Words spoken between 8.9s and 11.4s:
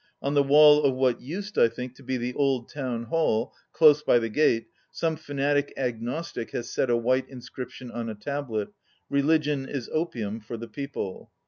"Religion is opium for the People."